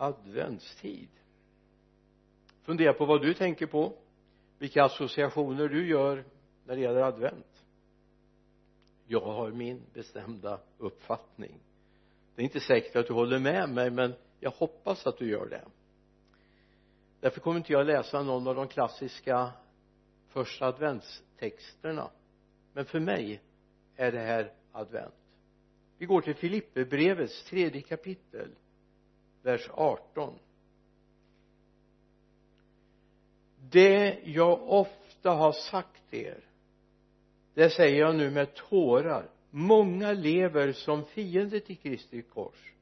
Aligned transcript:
adventstid. 0.00 1.08
Fundera 2.62 2.92
på 2.92 3.06
vad 3.06 3.22
du 3.22 3.34
tänker 3.34 3.66
på 3.66 3.92
vilka 4.58 4.84
associationer 4.84 5.68
du 5.68 5.88
gör 5.88 6.24
när 6.64 6.76
det 6.76 6.82
gäller 6.82 7.02
advent. 7.02 7.64
Jag 9.06 9.20
har 9.20 9.50
min 9.50 9.82
bestämda 9.92 10.60
uppfattning. 10.78 11.60
Det 12.34 12.42
är 12.42 12.44
inte 12.44 12.60
säkert 12.60 12.96
att 12.96 13.06
du 13.06 13.12
håller 13.12 13.38
med 13.38 13.68
mig 13.68 13.90
men 13.90 14.14
jag 14.40 14.50
hoppas 14.50 15.06
att 15.06 15.18
du 15.18 15.30
gör 15.30 15.46
det. 15.46 15.64
Därför 17.20 17.40
kommer 17.40 17.56
inte 17.56 17.72
jag 17.72 17.86
läsa 17.86 18.22
någon 18.22 18.48
av 18.48 18.54
de 18.54 18.68
klassiska 18.68 19.52
första 20.28 20.66
adventstexterna. 20.66 22.10
Men 22.72 22.84
för 22.84 23.00
mig 23.00 23.42
är 23.96 24.12
det 24.12 24.20
här 24.20 24.52
advent. 24.72 25.14
Vi 25.98 26.06
går 26.06 26.20
till 26.20 26.34
Filipperbrevets 26.34 27.44
tredje 27.44 27.82
kapitel 27.82 28.48
vers 29.42 29.68
18 29.74 30.34
det 33.70 34.18
jag 34.24 34.62
ofta 34.68 35.30
har 35.30 35.52
sagt 35.52 36.14
er 36.14 36.50
det 37.54 37.70
säger 37.70 38.00
jag 38.00 38.16
nu 38.16 38.30
med 38.30 38.54
tårar. 38.54 39.28
Många 39.50 40.12
lever 40.12 40.72
som 40.72 41.04
fiender 41.04 41.60
till 41.60 41.76
Kristi 41.76 42.22
kors. 42.22 42.72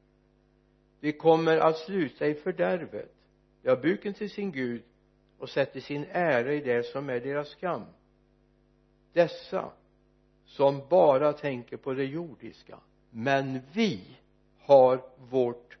De 0.99 1.11
kommer 1.11 1.57
att 1.57 1.77
sluta 1.77 2.27
i 2.27 2.33
fördärvet. 2.33 3.13
De 3.61 3.69
har 3.69 3.77
buken 3.77 4.13
till 4.13 4.29
sin 4.29 4.51
Gud 4.51 4.83
och 5.37 5.49
sätter 5.49 5.79
sin 5.79 6.05
ära 6.11 6.53
i 6.53 6.59
det 6.59 6.85
som 6.85 7.09
är 7.09 7.19
deras 7.19 7.49
skam. 7.49 7.85
Dessa 9.13 9.71
som 10.45 10.81
bara 10.89 11.33
tänker 11.33 11.77
på 11.77 11.93
det 11.93 12.05
jordiska. 12.05 12.79
Men 13.09 13.59
vi 13.73 14.01
har 14.59 15.01
vårt 15.29 15.78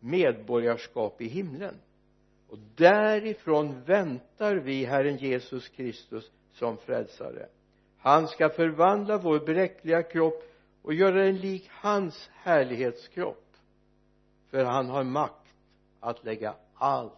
medborgarskap 0.00 1.20
i 1.20 1.28
himlen. 1.28 1.74
Och 2.48 2.58
därifrån 2.74 3.82
väntar 3.82 4.56
vi 4.56 4.84
Herren 4.84 5.16
Jesus 5.16 5.68
Kristus 5.68 6.30
som 6.52 6.76
frälsare. 6.76 7.48
Han 7.98 8.28
ska 8.28 8.48
förvandla 8.48 9.18
vår 9.18 9.38
bräckliga 9.38 10.02
kropp 10.02 10.42
och 10.82 10.94
göra 10.94 11.24
den 11.24 11.36
lik 11.36 11.68
hans 11.70 12.30
härlighetskropp. 12.32 13.44
För 14.50 14.64
han 14.64 14.88
har 14.88 15.04
makt 15.04 15.54
att 16.00 16.24
lägga 16.24 16.54
allt 16.74 17.12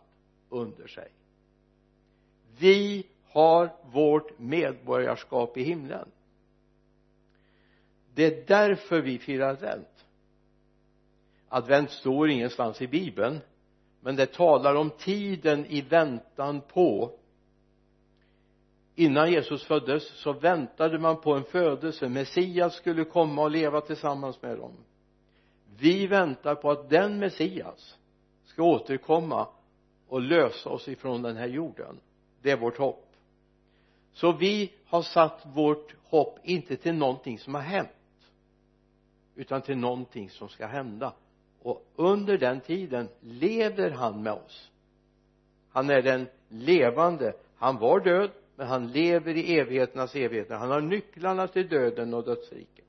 under 0.48 0.86
sig. 0.86 1.08
Vi 2.58 3.06
har 3.24 3.72
vårt 3.92 4.38
medborgarskap 4.38 5.56
i 5.56 5.62
himlen. 5.62 6.08
Det 8.14 8.24
är 8.24 8.44
därför 8.46 9.00
vi 9.00 9.18
firar 9.18 9.50
advent 9.50 10.06
advent 11.50 11.90
står 11.90 12.30
ingenstans 12.30 12.82
i 12.82 12.86
bibeln 12.86 13.40
men 14.00 14.16
det 14.16 14.32
talar 14.32 14.74
om 14.74 14.90
tiden 14.90 15.66
i 15.66 15.80
väntan 15.80 16.60
på. 16.60 17.12
Innan 18.94 19.32
Jesus 19.32 19.64
föddes 19.64 20.08
så 20.08 20.32
väntade 20.32 20.98
man 20.98 21.20
på 21.20 21.34
en 21.34 21.44
födelse. 21.44 22.08
Messias 22.08 22.74
skulle 22.74 23.04
komma 23.04 23.42
och 23.42 23.50
leva 23.50 23.80
tillsammans 23.80 24.42
med 24.42 24.58
dem. 24.58 24.72
Vi 25.76 26.06
väntar 26.06 26.54
på 26.54 26.70
att 26.70 26.90
den 26.90 27.18
Messias 27.18 27.98
ska 28.44 28.62
återkomma 28.62 29.48
och 30.08 30.20
lösa 30.20 30.70
oss 30.70 30.88
ifrån 30.88 31.22
den 31.22 31.36
här 31.36 31.48
jorden. 31.48 32.00
Det 32.42 32.50
är 32.50 32.56
vårt 32.56 32.78
hopp. 32.78 33.06
Så 34.12 34.32
vi 34.32 34.72
har 34.86 35.02
satt 35.02 35.46
vårt 35.54 35.94
hopp 36.04 36.38
inte 36.42 36.76
till 36.76 36.94
någonting 36.94 37.38
som 37.38 37.54
har 37.54 37.62
hänt 37.62 37.88
utan 39.34 39.62
till 39.62 39.76
någonting 39.76 40.30
som 40.30 40.48
ska 40.48 40.66
hända 40.66 41.12
och 41.62 41.86
under 41.96 42.38
den 42.38 42.60
tiden 42.60 43.08
lever 43.20 43.90
han 43.90 44.22
med 44.22 44.32
oss. 44.32 44.70
Han 45.70 45.90
är 45.90 46.02
den 46.02 46.26
levande. 46.48 47.34
Han 47.56 47.78
var 47.78 48.00
död 48.00 48.30
men 48.56 48.66
han 48.66 48.92
lever 48.92 49.36
i 49.36 49.58
evigheternas 49.58 50.16
evigheter. 50.16 50.54
Han 50.54 50.70
har 50.70 50.80
nycklarna 50.80 51.48
till 51.48 51.68
döden 51.68 52.14
och 52.14 52.24
dödsriket. 52.24 52.84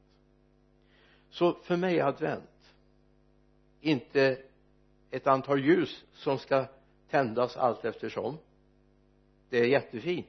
Så 1.30 1.54
för 1.54 1.78
mig 1.78 2.00
är 2.00 2.06
advent 2.06 2.44
inte 3.82 4.38
ett 5.12 5.28
antal 5.28 5.66
ljus 5.66 6.06
som 6.14 6.38
ska 6.38 6.66
tändas 7.10 7.58
allt 7.58 7.86
eftersom. 7.86 8.38
Det 9.50 9.60
är 9.60 9.66
jättefint. 9.66 10.28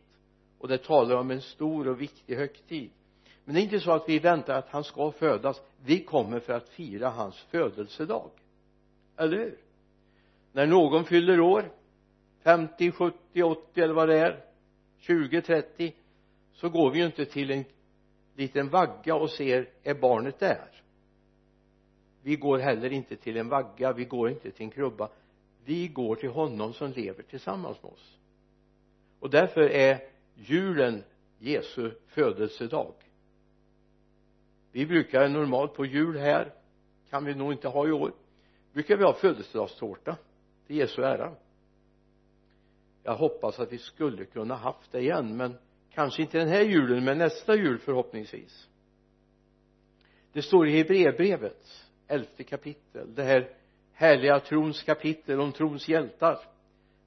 Och 0.59 0.69
det 0.69 0.79
talar 0.79 1.17
om 1.17 1.31
en 1.31 1.41
stor 1.41 1.89
och 1.89 2.01
viktig 2.01 2.37
högtid. 2.37 2.91
Men 3.45 3.55
det 3.55 3.61
är 3.61 3.63
inte 3.63 3.81
så 3.81 3.93
att 3.93 4.09
vi 4.09 4.19
väntar 4.19 4.59
att 4.59 4.69
han 4.69 4.85
ska 4.85 5.13
födas 5.13 5.61
vi 5.85 6.05
kommer 6.05 6.41
för 6.41 6.53
att 6.53 6.69
fira 6.69 7.09
hans 7.09 7.41
födelsedag. 7.41 8.31
Eller 9.17 9.39
hur? 9.39 9.59
När 10.53 10.67
någon 10.67 11.05
fyller 11.05 11.41
år 11.41 11.73
50, 12.43 12.91
70, 12.91 13.43
80 13.43 13.81
eller 13.81 13.95
vad 13.95 14.09
det 14.09 14.19
är 14.19 14.45
20, 14.99 15.43
30 15.43 15.95
så 16.53 16.69
går 16.69 16.91
vi 16.91 16.99
ju 16.99 17.07
inte 17.07 17.25
till 17.25 17.51
en 17.51 17.65
liten 18.37 18.69
vagga 18.69 19.15
och 19.15 19.31
ser 19.31 19.69
är 19.83 19.95
barnet 19.95 20.39
där? 20.39 20.71
Vi 22.23 22.37
går 22.37 22.59
heller 22.59 22.93
inte 22.93 23.17
till 23.17 23.37
en 23.37 23.49
vagga 23.49 23.93
vi 23.93 24.05
går 24.05 24.31
inte 24.31 24.51
till 24.51 24.65
en 24.65 24.71
krubba. 24.71 25.09
Vi 25.65 25.89
går 25.89 26.15
till 26.15 26.31
honom 26.31 26.73
som 26.73 26.93
lever 26.93 27.23
tillsammans 27.23 27.83
med 27.83 27.93
oss. 27.93 28.19
Och 29.21 29.31
därför 29.31 29.61
är 29.61 30.01
julen 30.35 31.05
Jesu 31.39 31.91
födelsedag 32.07 32.95
vi 34.73 34.87
brukar 34.87 35.29
normalt 35.29 35.75
på 35.75 35.87
jul 35.87 36.17
här 36.17 36.53
kan 37.11 37.25
vi 37.25 37.35
nog 37.35 37.53
inte 37.53 37.69
ha 37.69 37.89
i 37.89 37.93
år 37.93 38.13
brukar 38.73 38.97
vi 38.97 39.05
ha 39.05 39.13
födelsedagstårta 39.13 40.17
till 40.67 40.77
Jesu 40.77 41.03
ära. 41.03 41.33
Jag 43.03 43.15
hoppas 43.15 43.61
att 43.61 43.73
vi 43.73 43.79
skulle 43.79 44.25
kunna 44.25 44.55
haft 44.55 44.93
det 44.93 45.01
igen 45.01 45.37
men 45.37 45.59
kanske 45.91 46.23
inte 46.23 46.39
den 46.39 46.49
här 46.49 46.63
julen 46.63 47.05
men 47.05 47.19
nästa 47.19 47.55
jul 47.55 47.79
förhoppningsvis. 47.79 48.69
Det 50.33 50.43
står 50.43 50.69
i 50.69 50.77
Hebreerbrevet 50.77 51.89
elfte 52.07 52.45
kapitel 52.45 53.15
det 53.15 53.23
här 53.23 53.49
härliga 53.93 54.41
trons 54.41 54.83
kapitel 54.83 55.41
om 55.41 55.53
trons 55.53 55.89
hjältar. 55.89 56.39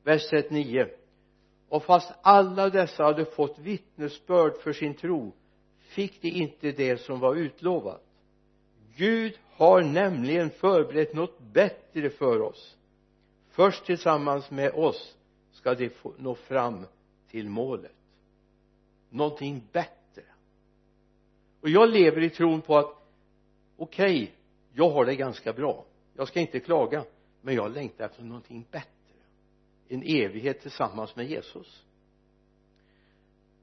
Vers 0.03 0.29
39 0.29 0.87
och 1.69 1.83
fast 1.83 2.13
alla 2.21 2.69
dessa 2.69 3.03
hade 3.03 3.25
fått 3.25 3.59
vittnesbörd 3.59 4.57
för 4.57 4.73
sin 4.73 4.93
tro 4.93 5.33
fick 5.95 6.21
de 6.21 6.29
inte 6.29 6.71
det 6.71 6.97
som 6.97 7.19
var 7.19 7.35
utlovat. 7.35 8.01
Gud 8.95 9.39
har 9.51 9.81
nämligen 9.81 10.49
förberett 10.49 11.13
något 11.13 11.39
bättre 11.39 12.09
för 12.09 12.41
oss. 12.41 12.77
Först 13.49 13.85
tillsammans 13.85 14.51
med 14.51 14.73
oss 14.73 15.15
ska 15.51 15.75
de 15.75 15.89
få 15.89 16.13
nå 16.17 16.35
fram 16.35 16.85
till 17.29 17.49
målet. 17.49 17.95
Någonting 19.09 19.63
bättre. 19.71 20.23
Och 21.61 21.69
jag 21.69 21.89
lever 21.89 22.23
i 22.23 22.29
tron 22.29 22.61
på 22.61 22.77
att 22.77 22.95
okej 23.77 24.23
okay, 24.23 24.27
jag 24.73 24.89
har 24.89 25.05
det 25.05 25.15
ganska 25.15 25.53
bra. 25.53 25.85
Jag 26.13 26.27
ska 26.27 26.39
inte 26.39 26.59
klaga 26.59 27.05
men 27.41 27.55
jag 27.55 27.71
längtar 27.71 28.05
efter 28.05 28.23
någonting 28.23 28.65
bättre. 28.71 28.89
En 29.87 30.03
evighet 30.03 30.61
tillsammans 30.61 31.15
med 31.15 31.29
Jesus 31.29 31.84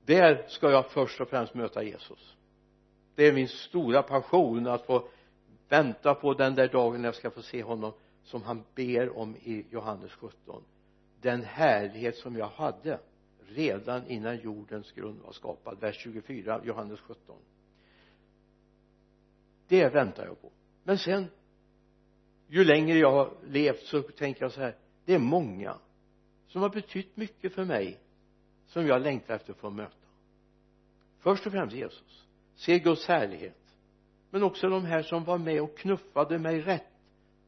där 0.05 0.45
ska 0.49 0.71
jag 0.71 0.91
först 0.91 1.21
och 1.21 1.29
främst 1.29 1.55
möta 1.55 1.83
Jesus. 1.83 2.37
Det 3.15 3.27
är 3.27 3.33
min 3.33 3.49
stora 3.49 4.03
passion 4.03 4.67
att 4.67 4.87
få 4.87 5.09
vänta 5.69 6.15
på 6.15 6.35
den 6.35 6.55
där 6.55 6.69
dagen 6.69 7.01
när 7.01 7.09
jag 7.09 7.15
ska 7.15 7.31
få 7.31 7.43
se 7.43 7.63
honom 7.63 7.93
som 8.23 8.43
han 8.43 8.65
ber 8.75 9.19
om 9.19 9.37
i 9.37 9.67
Johannes 9.71 10.13
17 10.13 10.63
den 11.23 11.43
härlighet 11.43 12.17
som 12.17 12.37
jag 12.37 12.47
hade 12.47 12.99
redan 13.47 14.07
innan 14.07 14.37
jordens 14.37 14.93
grund 14.93 15.21
var 15.21 15.33
skapad. 15.33 15.81
Vers 15.81 15.97
24 15.97 16.61
Johannes 16.65 17.01
17 17.01 17.37
det 19.69 19.89
väntar 19.89 20.27
jag 20.27 20.43
på. 20.43 20.53
Men 20.85 20.99
sen 20.99 21.27
ju 22.49 22.65
längre 22.65 22.99
jag 22.99 23.13
har 23.13 23.33
levt 23.47 23.83
så 23.83 24.03
tänker 24.03 24.43
jag 24.43 24.53
så 24.53 24.61
här 24.61 24.77
det 25.05 25.15
är 25.15 25.19
många 25.19 25.79
som 26.49 26.63
har 26.63 26.69
betytt 26.69 27.17
mycket 27.17 27.53
för 27.53 27.65
mig 27.65 28.01
som 28.73 28.87
jag 28.87 29.03
längtar 29.03 29.35
efter 29.35 29.53
att 29.53 29.59
få 29.59 29.71
möta. 29.71 30.07
Först 31.19 31.47
och 31.47 31.53
främst 31.53 31.77
Jesus. 31.77 32.27
Se 32.55 32.79
Guds 32.79 33.07
härlighet. 33.07 33.77
Men 34.31 34.43
också 34.43 34.69
de 34.69 34.85
här 34.85 35.03
som 35.03 35.25
var 35.25 35.39
med 35.39 35.63
och 35.63 35.79
knuffade 35.79 36.39
mig 36.39 36.61
rätt 36.61 36.87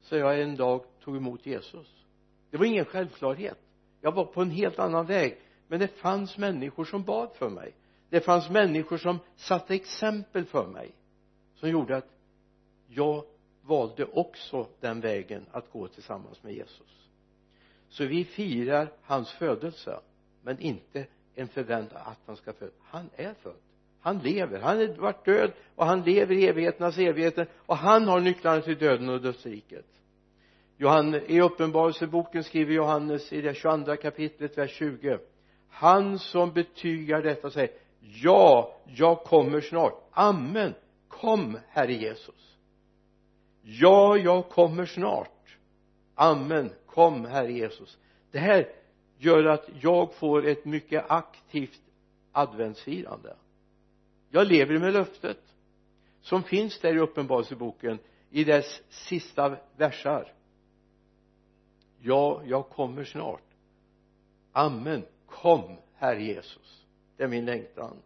så 0.00 0.16
jag 0.16 0.40
en 0.40 0.56
dag 0.56 0.84
tog 1.00 1.16
emot 1.16 1.46
Jesus. 1.46 2.06
Det 2.50 2.56
var 2.56 2.64
ingen 2.64 2.84
självklarhet. 2.84 3.58
Jag 4.00 4.12
var 4.12 4.24
på 4.24 4.42
en 4.42 4.50
helt 4.50 4.78
annan 4.78 5.06
väg. 5.06 5.38
Men 5.68 5.80
det 5.80 5.88
fanns 5.88 6.38
människor 6.38 6.84
som 6.84 7.04
bad 7.04 7.30
för 7.34 7.50
mig. 7.50 7.74
Det 8.08 8.20
fanns 8.20 8.50
människor 8.50 8.96
som 8.96 9.18
satte 9.36 9.74
exempel 9.74 10.44
för 10.44 10.66
mig 10.66 10.94
som 11.54 11.70
gjorde 11.70 11.96
att 11.96 12.08
jag 12.86 13.24
valde 13.62 14.04
också 14.04 14.68
den 14.80 15.00
vägen 15.00 15.46
att 15.50 15.70
gå 15.70 15.88
tillsammans 15.88 16.42
med 16.42 16.54
Jesus. 16.54 17.08
Så 17.88 18.04
vi 18.04 18.24
firar 18.24 18.92
hans 19.02 19.30
födelse 19.30 20.00
men 20.44 20.60
inte 20.60 21.06
en 21.34 21.48
förväntan 21.48 22.00
att 22.04 22.20
han 22.26 22.36
ska 22.36 22.52
födas 22.52 22.74
han 22.82 23.10
är 23.16 23.34
född. 23.34 23.56
Han 24.00 24.18
lever, 24.18 24.60
han 24.60 24.78
har 24.78 24.86
varit 24.86 25.24
död 25.24 25.52
och 25.74 25.86
han 25.86 26.02
lever 26.02 26.34
i 26.34 26.46
evigheternas 26.46 26.98
evigheter. 26.98 27.48
Och 27.66 27.76
han 27.76 28.08
har 28.08 28.20
nycklarna 28.20 28.60
till 28.60 28.78
döden 28.78 29.08
och 29.08 29.22
dödsriket. 29.22 29.86
Johan, 30.76 31.14
i 31.14 31.40
uppenbarelseboken 31.40 32.44
skriver 32.44 32.74
Johannes 32.74 33.32
i 33.32 33.40
det 33.40 33.54
22 33.54 33.96
kapitlet 33.96 34.58
vers 34.58 34.70
20 34.70 35.18
han 35.74 36.18
som 36.18 36.52
betygar 36.52 37.22
detta 37.22 37.50
säger 37.50 37.70
ja, 38.00 38.74
jag 38.86 39.24
kommer 39.24 39.60
snart. 39.60 40.08
Amen. 40.10 40.74
Kom 41.08 41.58
herre 41.68 41.92
Jesus. 41.92 42.56
Ja, 43.62 44.16
jag 44.16 44.48
kommer 44.48 44.86
snart. 44.86 45.58
Amen. 46.14 46.70
Kom 46.86 47.24
herre 47.24 47.52
Jesus. 47.52 47.98
Det 48.30 48.38
här 48.38 48.68
gör 49.24 49.44
att 49.44 49.68
jag 49.80 50.14
får 50.14 50.46
ett 50.46 50.64
mycket 50.64 51.10
aktivt 51.10 51.80
adventsfirande. 52.32 53.36
Jag 54.30 54.46
lever 54.46 54.78
med 54.78 54.92
löftet 54.92 55.40
som 56.20 56.42
finns 56.42 56.80
där 56.80 56.96
i 56.96 56.98
uppenbarelseboken 56.98 57.98
i 58.30 58.44
dess 58.44 58.82
sista 58.88 59.56
versar. 59.76 60.32
Ja, 62.00 62.42
jag 62.46 62.68
kommer 62.68 63.04
snart. 63.04 63.42
Amen. 64.52 65.02
Kom 65.26 65.76
herre 65.94 66.22
Jesus. 66.22 66.86
Det 67.16 67.24
är 67.24 67.28
min 67.28 67.44
längtan. 67.44 67.96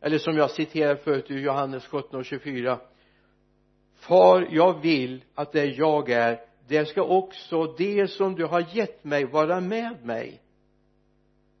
Eller 0.00 0.18
som 0.18 0.36
jag 0.36 0.50
citerade 0.50 0.96
förut 0.96 1.30
ur 1.30 1.40
Johannes 1.40 1.86
17 1.86 2.20
och 2.20 2.24
24 2.24 2.80
far 3.94 4.48
jag 4.50 4.82
vill 4.82 5.24
att 5.34 5.52
det 5.52 5.64
jag 5.64 6.10
är 6.10 6.40
där 6.68 6.84
ska 6.84 7.02
också 7.02 7.74
det 7.78 8.10
som 8.10 8.34
du 8.34 8.44
har 8.44 8.76
gett 8.76 9.04
mig 9.04 9.24
vara 9.24 9.60
med 9.60 10.04
mig. 10.04 10.40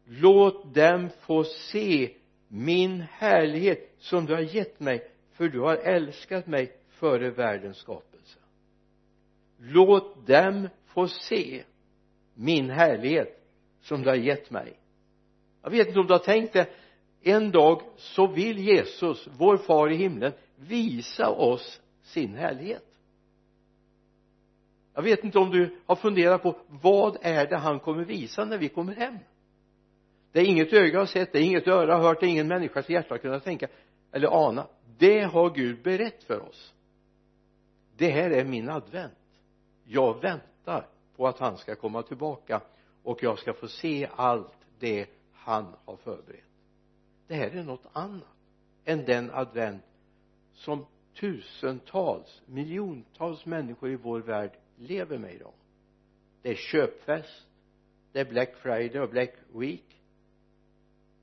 Låt 0.04 0.74
dem 0.74 1.08
få 1.20 1.44
se 1.44 2.12
min 2.48 3.00
härlighet 3.00 3.94
som 3.98 4.26
du 4.26 4.34
har 4.34 4.40
gett 4.40 4.80
mig 4.80 5.10
för 5.32 5.48
du 5.48 5.60
har 5.60 5.76
älskat 5.76 6.46
mig 6.46 6.72
före 6.88 7.30
världens 7.30 7.76
skapelse. 7.76 8.38
Låt 9.58 10.26
dem 10.26 10.68
få 10.86 11.08
se 11.08 11.64
min 12.34 12.70
härlighet 12.70 13.42
som 13.80 14.02
du 14.02 14.08
har 14.08 14.16
gett 14.16 14.50
mig. 14.50 14.78
Jag 15.62 15.70
vet 15.70 15.86
inte 15.86 16.00
om 16.00 16.06
du 16.06 16.12
har 16.12 16.18
tänkt 16.18 16.52
det. 16.52 16.68
En 17.22 17.50
dag 17.50 17.82
så 17.96 18.26
vill 18.26 18.58
Jesus, 18.58 19.28
vår 19.38 19.56
far 19.56 19.92
i 19.92 19.96
himlen 19.96 20.32
visa 20.56 21.30
oss 21.30 21.80
sin 22.02 22.34
härlighet 22.34 22.95
jag 24.96 25.02
vet 25.02 25.24
inte 25.24 25.38
om 25.38 25.50
du 25.50 25.76
har 25.86 25.96
funderat 25.96 26.42
på 26.42 26.56
vad 26.68 27.16
är 27.20 27.46
det 27.46 27.56
han 27.56 27.80
kommer 27.80 28.04
visa 28.04 28.44
när 28.44 28.58
vi 28.58 28.68
kommer 28.68 28.94
hem? 28.94 29.18
Det 30.32 30.40
är 30.40 30.44
inget 30.44 30.72
öga 30.72 30.98
har 30.98 31.06
sett, 31.06 31.32
det 31.32 31.38
är 31.38 31.42
inget 31.42 31.68
öra 31.68 31.96
har 31.96 32.02
hört, 32.02 32.20
det 32.20 32.26
är 32.26 32.30
ingen 32.30 32.48
människas 32.48 32.88
hjärta 32.88 33.14
har 33.14 33.18
kunnat 33.18 33.44
tänka 33.44 33.68
eller 34.12 34.46
ana. 34.46 34.66
Det 34.98 35.20
har 35.20 35.50
Gud 35.50 35.82
berett 35.82 36.24
för 36.24 36.48
oss. 36.48 36.74
Det 37.96 38.10
här 38.10 38.30
är 38.30 38.44
min 38.44 38.68
advent. 38.68 39.12
Jag 39.84 40.20
väntar 40.20 40.86
på 41.16 41.26
att 41.26 41.38
han 41.38 41.56
ska 41.56 41.74
komma 41.74 42.02
tillbaka 42.02 42.60
och 43.02 43.22
jag 43.22 43.38
ska 43.38 43.52
få 43.52 43.68
se 43.68 44.08
allt 44.16 44.58
det 44.78 45.06
han 45.32 45.66
har 45.84 45.96
förberett. 45.96 46.44
Det 47.26 47.34
här 47.34 47.50
är 47.50 47.62
något 47.62 47.86
annat 47.92 48.36
än 48.84 49.04
den 49.04 49.30
advent 49.30 49.82
som 50.54 50.86
tusentals, 51.20 52.42
miljontals 52.46 53.46
människor 53.46 53.90
i 53.90 53.96
vår 53.96 54.20
värld 54.20 54.50
lever 54.76 55.18
med 55.18 55.34
idag 55.34 55.52
det 56.42 56.50
är 56.50 56.54
köpfest 56.54 57.46
det 58.16 58.20
är 58.20 58.24
Black 58.24 58.56
Friday 58.56 59.00
och 59.00 59.10
Black 59.10 59.34
Week. 59.54 60.00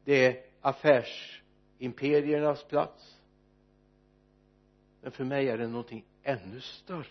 Det 0.04 0.26
är 0.26 0.44
affärsimperiernas 0.62 2.64
plats. 2.64 3.18
Men 5.02 5.12
för 5.12 5.24
mig 5.24 5.50
är 5.50 5.58
det 5.58 5.68
någonting 5.68 6.06
ännu 6.24 6.60
större. 6.60 7.06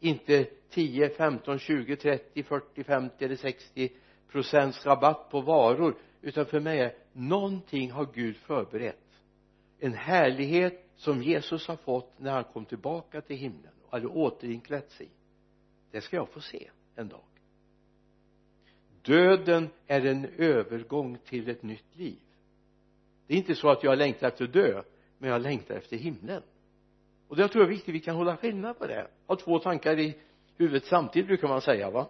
Inte 0.00 0.44
10, 0.70 1.08
15, 1.08 1.58
20, 1.58 1.96
30, 1.96 2.42
40, 2.42 2.84
50 2.84 3.24
eller 3.24 3.36
60 3.36 3.92
procents 4.28 4.86
rabatt 4.86 5.30
på 5.30 5.40
varor 5.40 5.96
utan 6.20 6.46
för 6.46 6.60
mig 6.60 6.80
är 6.80 6.94
någonting 7.12 7.90
har 7.90 8.08
Gud 8.14 8.36
förberett. 8.36 9.20
En 9.78 9.94
härlighet 9.94 10.90
som 10.96 11.22
Jesus 11.22 11.68
har 11.68 11.76
fått 11.76 12.18
när 12.18 12.32
han 12.32 12.44
kom 12.44 12.64
tillbaka 12.64 13.20
till 13.20 13.36
himlen 13.36 13.73
hade 13.94 14.06
återinklätt 14.06 14.90
sig. 14.90 15.08
Det 15.90 16.00
ska 16.00 16.16
jag 16.16 16.28
få 16.28 16.40
se 16.40 16.70
en 16.96 17.08
dag. 17.08 17.24
Döden 19.02 19.68
är 19.86 20.06
en 20.06 20.26
övergång 20.36 21.18
till 21.24 21.48
ett 21.48 21.62
nytt 21.62 21.96
liv. 21.96 22.18
Det 23.26 23.34
är 23.34 23.38
inte 23.38 23.54
så 23.54 23.70
att 23.70 23.82
jag 23.82 23.98
längtar 23.98 24.28
efter 24.28 24.44
att 24.44 24.52
dö 24.52 24.82
men 25.18 25.30
jag 25.30 25.42
längtar 25.42 25.74
efter 25.74 25.96
himlen. 25.96 26.42
Och 27.28 27.36
det 27.36 27.48
tror 27.48 27.64
jag 27.64 27.70
är 27.70 27.74
viktigt 27.74 27.94
vi 27.94 28.00
kan 28.00 28.16
hålla 28.16 28.36
skillnad 28.36 28.78
på 28.78 28.86
det. 28.86 29.08
Ha 29.26 29.36
två 29.36 29.58
tankar 29.58 29.98
i 29.98 30.18
huvudet 30.56 30.84
samtidigt 30.84 31.26
brukar 31.26 31.48
man 31.48 31.60
säga 31.60 31.90
va? 31.90 32.08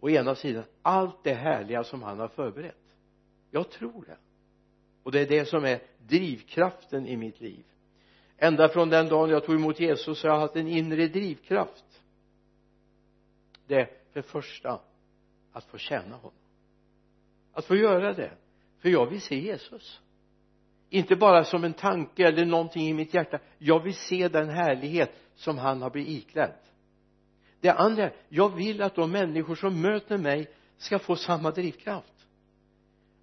Å 0.00 0.10
ena 0.10 0.34
sidan 0.34 0.64
allt 0.82 1.24
det 1.24 1.34
härliga 1.34 1.84
som 1.84 2.02
han 2.02 2.18
har 2.18 2.28
förberett. 2.28 2.94
Jag 3.50 3.70
tror 3.70 4.04
det. 4.06 4.16
Och 5.02 5.12
det 5.12 5.20
är 5.20 5.26
det 5.26 5.44
som 5.44 5.64
är 5.64 5.82
drivkraften 6.06 7.06
i 7.06 7.16
mitt 7.16 7.40
liv 7.40 7.64
ända 8.38 8.68
från 8.68 8.90
den 8.90 9.08
dagen 9.08 9.30
jag 9.30 9.44
tog 9.44 9.54
emot 9.54 9.80
Jesus 9.80 10.22
har 10.22 10.30
jag 10.30 10.38
haft 10.38 10.56
en 10.56 10.68
inre 10.68 11.08
drivkraft. 11.08 12.02
Det 13.66 13.74
är 13.74 13.84
för 13.84 13.94
det 14.12 14.22
första 14.22 14.80
att 15.52 15.64
få 15.64 15.78
tjäna 15.78 16.16
honom. 16.16 16.38
Att 17.52 17.64
få 17.64 17.76
göra 17.76 18.12
det. 18.12 18.32
För 18.78 18.88
jag 18.88 19.06
vill 19.06 19.20
se 19.20 19.38
Jesus. 19.38 20.00
Inte 20.90 21.16
bara 21.16 21.44
som 21.44 21.64
en 21.64 21.72
tanke 21.72 22.28
eller 22.28 22.44
någonting 22.44 22.88
i 22.88 22.94
mitt 22.94 23.14
hjärta. 23.14 23.38
Jag 23.58 23.82
vill 23.82 23.94
se 23.94 24.28
den 24.28 24.48
härlighet 24.48 25.12
som 25.34 25.58
han 25.58 25.82
har 25.82 25.90
blivit 25.90 26.24
iklädd 26.24 26.54
det 27.66 27.72
andra 27.72 28.02
är 28.02 28.12
jag 28.28 28.56
vill 28.56 28.82
att 28.82 28.94
de 28.94 29.10
människor 29.10 29.54
som 29.54 29.80
möter 29.80 30.18
mig 30.18 30.46
ska 30.76 30.98
få 30.98 31.16
samma 31.16 31.50
drivkraft. 31.50 32.12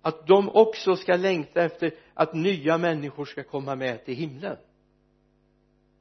Att 0.02 0.28
de 0.28 0.50
också 0.50 0.96
ska 0.96 1.16
längta 1.16 1.64
efter 1.64 1.94
att 2.14 2.34
nya 2.34 2.78
människor 2.78 3.26
ska 3.26 3.44
komma 3.44 3.76
med 3.76 4.06
till 4.06 4.16
himlen 4.16 4.58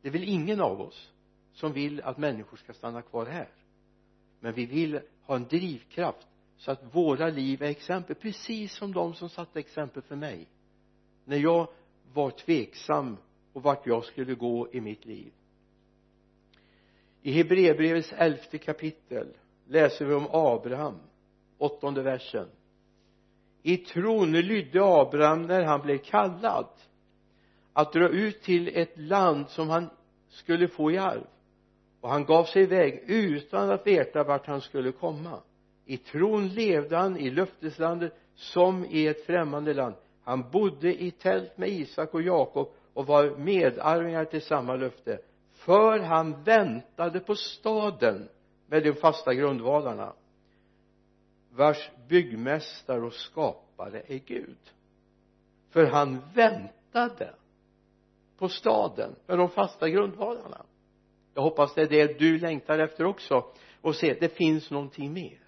det 0.03 0.09
är 0.09 0.13
väl 0.13 0.29
ingen 0.29 0.61
av 0.61 0.81
oss 0.81 1.13
som 1.53 1.73
vill 1.73 2.01
att 2.01 2.19
människor 2.19 2.57
ska 2.57 2.73
stanna 2.73 3.03
kvar 3.03 3.27
här. 3.27 3.49
Men 4.41 4.53
vi 4.53 4.67
vill 4.67 5.01
ha 5.23 5.37
en 5.37 5.45
drivkraft 5.45 6.27
så 6.57 6.71
att 6.71 6.95
våra 6.95 7.29
liv 7.29 7.63
är 7.63 7.67
exempel 7.67 8.17
precis 8.17 8.75
som 8.75 8.93
de 8.93 9.15
som 9.15 9.29
satte 9.29 9.59
exempel 9.59 10.03
för 10.03 10.17
mig. 10.17 10.47
När 11.25 11.37
jag 11.37 11.69
var 12.13 12.31
tveksam 12.31 13.17
och 13.53 13.63
vart 13.63 13.87
jag 13.87 14.05
skulle 14.05 14.35
gå 14.35 14.69
i 14.73 14.81
mitt 14.81 15.05
liv. 15.05 15.33
I 17.23 17.33
Hebreerbrevets 17.33 18.13
elfte 18.13 18.59
kapitel 18.59 19.27
läser 19.67 20.05
vi 20.05 20.15
om 20.15 20.27
Abraham 20.31 20.99
åttonde 21.59 22.03
versen. 22.03 22.49
I 23.63 23.77
tron 23.77 24.33
lydde 24.33 24.85
Abraham 24.85 25.43
när 25.43 25.63
han 25.63 25.81
blev 25.83 25.99
kallad 25.99 26.69
att 27.73 27.93
dra 27.93 28.09
ut 28.09 28.43
till 28.43 28.71
ett 28.75 28.99
land 28.99 29.49
som 29.49 29.71
han 29.71 29.91
skulle 30.29 30.69
få 30.69 30.91
i 30.91 30.99
arv. 30.99 31.27
Och 32.01 32.09
han 32.09 32.25
gav 32.25 32.45
sig 32.45 32.63
iväg 32.63 33.05
utan 33.07 33.71
att 33.71 33.87
veta 33.87 34.25
vart 34.25 34.47
han 34.47 34.61
skulle 34.61 34.93
komma. 34.93 35.41
I 35.85 35.97
tron 35.97 36.49
levde 36.49 36.97
han 36.97 37.17
i 37.17 37.31
löfteslandet 37.31 38.17
som 38.35 38.85
i 38.85 39.07
ett 39.07 39.27
främmande 39.27 39.75
land. 39.75 39.95
Han 40.25 40.51
bodde 40.51 41.03
i 41.03 41.11
tält 41.11 41.59
med 41.59 41.69
Isak 41.69 42.15
och 42.15 42.23
Jakob 42.23 42.69
och 42.95 43.07
var 43.07 43.37
medarvingar 43.37 44.25
till 44.25 44.43
samma 44.43 44.77
löfte. 44.77 45.19
För 45.53 45.99
han 45.99 46.43
väntade 46.43 47.21
på 47.21 47.35
staden 47.35 48.29
med 48.67 48.83
de 48.83 48.93
fasta 48.93 49.35
grundvalarna 49.35 50.13
vars 51.51 51.91
byggmästare 52.09 53.01
och 53.01 53.13
skapare 53.13 54.03
är 54.07 54.19
Gud. 54.19 54.59
För 55.71 55.87
han 55.87 56.23
väntade 56.35 57.35
på 58.43 58.49
staden 58.49 59.15
med 59.27 59.39
de 59.39 59.49
fasta 59.49 59.89
grundvalarna. 59.89 60.67
Jag 61.35 61.43
hoppas 61.43 61.75
det 61.75 61.83
är 61.83 61.89
det 61.89 62.19
du 62.19 62.39
längtar 62.39 62.79
efter 62.79 63.05
också 63.05 63.45
och 63.81 63.95
se 63.95 64.17
det 64.21 64.29
finns 64.29 64.71
någonting 64.71 65.13
mer. 65.13 65.39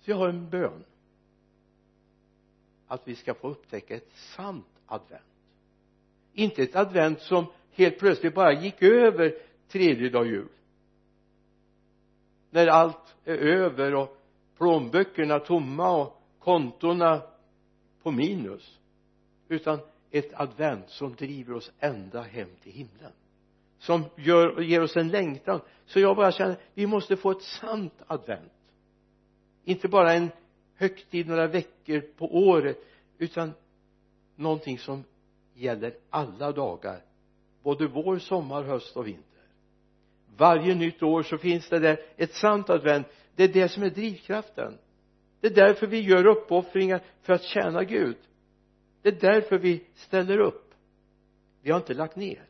Så 0.00 0.10
jag 0.10 0.16
har 0.16 0.28
en 0.28 0.50
bön. 0.50 0.84
Att 2.86 3.08
vi 3.08 3.14
ska 3.14 3.34
få 3.34 3.48
upptäcka 3.48 3.94
ett 3.94 4.12
sant 4.12 4.66
advent. 4.86 5.22
Inte 6.32 6.62
ett 6.62 6.76
advent 6.76 7.20
som 7.20 7.46
helt 7.72 7.98
plötsligt 7.98 8.34
bara 8.34 8.52
gick 8.52 8.82
över 8.82 9.38
tredje 9.68 10.10
dag 10.10 10.26
jul. 10.26 10.48
När 12.50 12.66
allt 12.66 13.16
är 13.24 13.36
över 13.36 13.94
och 13.94 14.16
plånböckerna 14.58 15.38
tomma 15.38 16.02
och 16.02 16.22
kontona 16.38 17.22
på 18.02 18.10
minus. 18.10 18.78
Utan 19.48 19.80
ett 20.14 20.40
advent 20.40 20.90
som 20.90 21.14
driver 21.14 21.54
oss 21.54 21.72
ända 21.80 22.22
hem 22.22 22.48
till 22.62 22.72
himlen. 22.72 23.12
Som 23.78 24.04
gör, 24.16 24.60
ger 24.60 24.82
oss 24.82 24.96
en 24.96 25.08
längtan. 25.08 25.60
Så 25.86 26.00
jag 26.00 26.16
bara 26.16 26.32
känner 26.32 26.56
vi 26.74 26.86
måste 26.86 27.16
få 27.16 27.30
ett 27.30 27.42
sant 27.42 27.94
advent. 28.06 28.52
Inte 29.64 29.88
bara 29.88 30.12
en 30.12 30.30
högtid 30.74 31.28
några 31.28 31.46
veckor 31.46 32.00
på 32.00 32.34
året 32.34 32.78
utan 33.18 33.52
någonting 34.36 34.78
som 34.78 35.04
gäller 35.54 35.94
alla 36.10 36.52
dagar. 36.52 37.00
Både 37.62 37.86
vår, 37.86 38.18
sommar, 38.18 38.62
höst 38.62 38.96
och 38.96 39.06
vinter. 39.06 39.42
Varje 40.36 40.74
nytt 40.74 41.02
år 41.02 41.22
så 41.22 41.38
finns 41.38 41.68
det 41.68 41.78
där 41.78 42.00
ett 42.16 42.34
sant 42.34 42.70
advent. 42.70 43.06
Det 43.34 43.44
är 43.44 43.48
det 43.48 43.68
som 43.68 43.82
är 43.82 43.90
drivkraften. 43.90 44.78
Det 45.40 45.46
är 45.46 45.54
därför 45.54 45.86
vi 45.86 46.00
gör 46.00 46.26
uppoffringar 46.26 47.02
för 47.22 47.32
att 47.32 47.42
tjäna 47.42 47.84
Gud 47.84 48.16
det 49.04 49.24
är 49.24 49.32
därför 49.32 49.58
vi 49.58 49.84
ställer 49.94 50.38
upp. 50.38 50.74
Vi 51.62 51.70
har 51.70 51.78
inte 51.78 51.94
lagt 51.94 52.16
ner. 52.16 52.48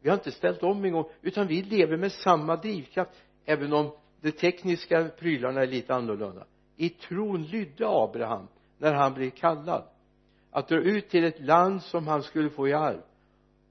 Vi 0.00 0.08
har 0.08 0.16
inte 0.16 0.30
ställt 0.30 0.62
om 0.62 0.84
en 0.84 0.92
gång 0.92 1.08
utan 1.22 1.46
vi 1.46 1.62
lever 1.62 1.96
med 1.96 2.12
samma 2.12 2.56
drivkraft 2.56 3.10
även 3.44 3.72
om 3.72 3.92
de 4.20 4.32
tekniska 4.32 5.08
prylarna 5.18 5.62
är 5.62 5.66
lite 5.66 5.94
annorlunda. 5.94 6.46
I 6.76 6.88
tron 6.88 7.42
lydde 7.42 7.88
Abraham 7.88 8.48
när 8.78 8.94
han 8.94 9.14
blev 9.14 9.30
kallad 9.30 9.84
att 10.50 10.68
dra 10.68 10.78
ut 10.78 11.08
till 11.08 11.24
ett 11.24 11.40
land 11.40 11.82
som 11.82 12.06
han 12.06 12.22
skulle 12.22 12.50
få 12.50 12.68
i 12.68 12.72
arv. 12.72 13.00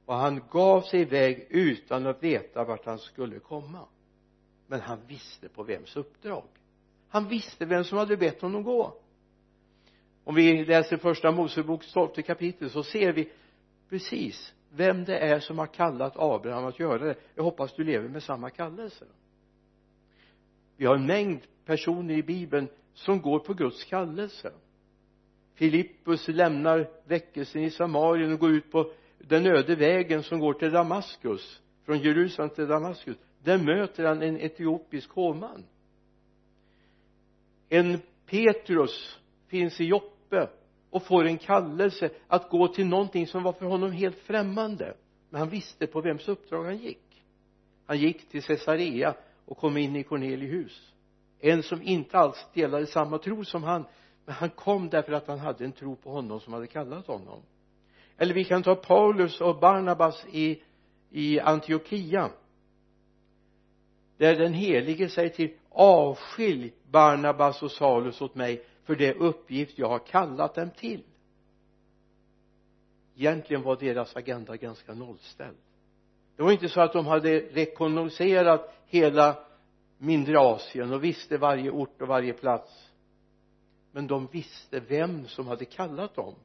Och 0.05 0.15
han 0.15 0.41
gav 0.51 0.81
sig 0.81 1.01
iväg 1.01 1.47
utan 1.49 2.07
att 2.07 2.23
veta 2.23 2.63
vart 2.63 2.85
han 2.85 2.99
skulle 2.99 3.39
komma. 3.39 3.85
Men 4.67 4.81
han 4.81 4.99
visste 5.07 5.49
på 5.49 5.63
vems 5.63 5.95
uppdrag. 5.95 6.43
Han 7.09 7.27
visste 7.27 7.65
vem 7.65 7.83
som 7.83 7.97
hade 7.97 8.17
bett 8.17 8.41
honom 8.41 8.63
gå 8.63 9.02
om 10.23 10.35
vi 10.35 10.65
läser 10.65 10.97
första 10.97 11.31
Moseboks 11.31 11.93
tolfte 11.93 12.21
kapitel 12.21 12.69
så 12.69 12.83
ser 12.83 13.13
vi 13.13 13.31
precis 13.89 14.53
vem 14.69 15.03
det 15.03 15.17
är 15.17 15.39
som 15.39 15.59
har 15.59 15.67
kallat 15.67 16.13
Abraham 16.15 16.65
att 16.65 16.79
göra 16.79 17.05
det. 17.05 17.15
Jag 17.35 17.43
hoppas 17.43 17.75
du 17.75 17.83
lever 17.83 18.09
med 18.09 18.23
samma 18.23 18.49
kallelse. 18.49 19.05
Vi 20.77 20.85
har 20.85 20.95
en 20.95 21.05
mängd 21.05 21.41
personer 21.65 22.13
i 22.13 22.23
bibeln 22.23 22.67
som 22.93 23.21
går 23.21 23.39
på 23.39 23.53
Guds 23.53 23.83
kallelse. 23.83 24.51
Filippus 25.55 26.27
lämnar 26.27 26.89
väckelsen 27.05 27.63
i 27.63 27.69
Samarien 27.69 28.33
och 28.33 28.39
går 28.39 28.51
ut 28.51 28.71
på 28.71 28.91
den 29.17 29.45
öde 29.45 29.75
vägen 29.75 30.23
som 30.23 30.39
går 30.39 30.53
till 30.53 30.71
Damaskus 30.71 31.61
från 31.85 31.99
Jerusalem 31.99 32.49
till 32.49 32.67
Damaskus. 32.67 33.17
Där 33.43 33.57
möter 33.57 34.05
han 34.05 34.21
en 34.21 34.41
etiopisk 34.41 35.09
hovman. 35.09 35.65
En 37.69 37.99
Petrus 38.25 39.19
finns 39.47 39.81
i 39.81 39.85
Joppe 39.85 40.12
och 40.89 41.03
får 41.03 41.25
en 41.25 41.37
kallelse 41.37 42.09
att 42.27 42.49
gå 42.49 42.67
till 42.67 42.87
någonting 42.87 43.27
som 43.27 43.43
var 43.43 43.53
för 43.53 43.65
honom 43.65 43.91
helt 43.91 44.19
främmande. 44.19 44.93
Men 45.29 45.39
han 45.39 45.49
visste 45.49 45.87
på 45.87 46.01
vems 46.01 46.27
uppdrag 46.27 46.63
han 46.63 46.77
gick. 46.77 47.23
Han 47.85 47.97
gick 47.97 48.29
till 48.29 48.43
Caesarea 48.43 49.15
och 49.45 49.57
kom 49.57 49.77
in 49.77 49.95
i 49.95 50.03
Cornelius. 50.03 50.93
En 51.39 51.63
som 51.63 51.81
inte 51.81 52.17
alls 52.17 52.45
delade 52.53 52.85
samma 52.85 53.17
tro 53.17 53.45
som 53.45 53.63
han 53.63 53.85
men 54.25 54.35
han 54.35 54.49
kom 54.49 54.89
därför 54.89 55.13
att 55.13 55.27
han 55.27 55.39
hade 55.39 55.65
en 55.65 55.71
tro 55.71 55.95
på 55.95 56.11
honom 56.11 56.39
som 56.39 56.53
hade 56.53 56.67
kallat 56.67 57.07
honom. 57.07 57.41
Eller 58.17 58.33
vi 58.33 58.43
kan 58.43 58.63
ta 58.63 58.75
Paulus 58.75 59.41
och 59.41 59.59
Barnabas 59.59 60.25
i 60.31 60.61
i 61.13 61.39
Antiochia 61.39 62.29
där 64.17 64.35
den 64.35 64.53
helige 64.53 65.09
säger 65.09 65.29
till 65.29 65.53
avskilj 65.69 66.73
Barnabas 66.91 67.63
och 67.63 67.71
Salus 67.71 68.21
åt 68.21 68.35
mig 68.35 68.65
för 68.83 68.95
det 68.95 69.13
uppgift 69.13 69.77
jag 69.77 69.89
har 69.89 69.99
kallat 69.99 70.55
dem 70.55 70.69
till. 70.77 71.03
Egentligen 73.15 73.63
var 73.63 73.75
deras 73.75 74.15
agenda 74.15 74.57
ganska 74.57 74.93
nollställd. 74.93 75.57
Det 76.35 76.43
var 76.43 76.51
inte 76.51 76.69
så 76.69 76.81
att 76.81 76.93
de 76.93 77.05
hade 77.05 77.39
rekognoserat 77.39 78.73
hela 78.85 79.39
mindre 79.97 80.39
Asien 80.39 80.93
och 80.93 81.03
visste 81.03 81.37
varje 81.37 81.69
ort 81.69 82.01
och 82.01 82.07
varje 82.07 82.33
plats. 82.33 82.89
Men 83.91 84.07
de 84.07 84.27
visste 84.31 84.79
vem 84.79 85.27
som 85.27 85.47
hade 85.47 85.65
kallat 85.65 86.15
dem. 86.15 86.35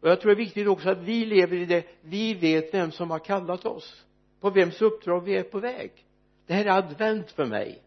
Och 0.00 0.08
jag 0.08 0.20
tror 0.20 0.34
det 0.34 0.42
är 0.42 0.44
viktigt 0.44 0.68
också 0.68 0.90
att 0.90 0.98
vi 0.98 1.26
lever 1.26 1.56
i 1.56 1.64
det. 1.64 1.86
Vi 2.00 2.34
vet 2.34 2.74
vem 2.74 2.92
som 2.92 3.10
har 3.10 3.18
kallat 3.18 3.66
oss. 3.66 4.04
På 4.40 4.50
vems 4.50 4.82
uppdrag 4.82 5.20
vi 5.20 5.36
är 5.36 5.42
på 5.42 5.60
väg. 5.60 5.92
Det 6.46 6.54
här 6.54 6.64
är 6.64 6.70
advent 6.70 7.30
för 7.30 7.46
mig. 7.46 7.82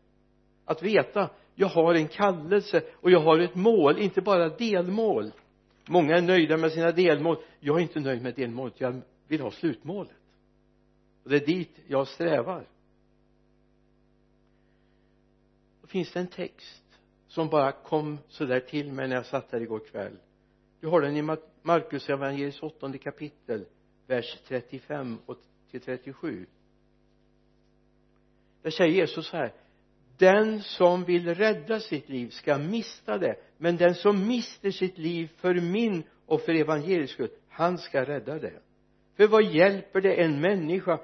Att 0.66 0.84
veta 0.84 1.30
jag 1.56 1.68
har 1.68 1.94
en 1.94 2.08
kallelse 2.08 2.84
och 3.02 3.12
jag 3.12 3.20
har 3.20 3.40
ett 3.40 3.56
mål 3.56 3.98
inte 3.98 4.22
bara 4.22 4.50
delmål. 4.50 5.32
Många 5.88 6.18
är 6.18 6.22
nöjda 6.22 6.58
med 6.58 6.72
sina 6.72 6.92
delmål. 6.92 7.38
Jag 7.60 7.78
är 7.78 7.82
inte 7.82 8.00
nöjd 8.00 8.22
med 8.22 8.36
delmålet 8.36 8.82
jag 8.82 9.02
vill 9.28 9.42
ha 9.42 9.52
slutmålet. 9.52 10.16
Och 11.24 11.30
det 11.30 11.36
är 11.36 11.46
dit 11.46 11.80
jag 11.88 12.08
strävar. 12.08 12.68
Då 15.82 15.88
finns 15.88 16.12
det 16.12 16.20
en 16.20 16.28
text 16.28 16.84
som 17.28 17.50
bara 17.50 17.72
kom 17.72 18.18
sådär 18.28 18.60
till 18.60 18.92
mig 18.92 19.08
när 19.08 19.16
jag 19.16 19.26
satt 19.26 19.52
här 19.52 19.62
igår 19.62 19.80
kväll. 19.80 20.18
Du 20.80 20.88
har 20.88 21.02
den 21.02 21.18
i 21.18 21.38
Markus 21.62 22.10
evangeliets 22.10 22.64
åttonde 22.64 22.98
kapitel 22.98 23.66
vers 24.08 24.38
35 24.48 25.18
och 25.26 25.38
till 25.72 25.82
37 25.82 26.46
där 28.66 28.72
säger 28.72 28.92
Jesus 28.92 29.28
så 29.28 29.38
här 29.38 29.54
den 30.18 30.62
som 30.62 31.04
vill 31.04 31.36
rädda 31.36 31.80
sitt 31.80 32.10
liv 32.10 32.30
ska 32.30 32.58
mista 32.58 33.18
det 33.18 33.36
men 33.58 33.78
den 33.78 33.96
som 33.96 34.28
mister 34.28 34.72
sitt 34.72 34.98
liv 34.98 35.32
för 35.36 35.56
min 35.56 36.04
och 36.26 36.42
för 36.42 36.54
evangeliets 36.54 37.14
skull 37.14 37.30
han 37.50 37.78
ska 37.78 38.06
rädda 38.06 38.40
det. 38.40 38.60
För 39.18 39.28
vad 39.28 39.44
hjälper 39.44 40.02
det 40.02 40.14
en 40.14 40.42
människa 40.42 41.00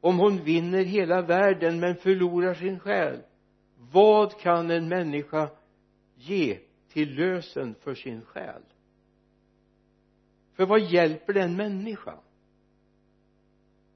om 0.00 0.18
hon 0.18 0.44
vinner 0.44 0.84
hela 0.84 1.22
världen 1.22 1.80
men 1.80 1.96
förlorar 1.96 2.54
sin 2.54 2.78
själ? 2.78 3.22
Vad 3.92 4.40
kan 4.40 4.70
en 4.70 4.88
människa 4.88 5.50
ge 6.16 6.58
till 6.88 7.14
lösen 7.14 7.74
för 7.80 7.94
sin 7.94 8.22
själ? 8.22 8.62
För 10.54 10.66
vad 10.66 10.80
hjälper 10.80 11.32
det 11.32 11.42
en 11.42 11.56
människa 11.56 12.18